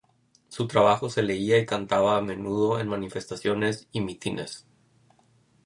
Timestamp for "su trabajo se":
0.47-1.21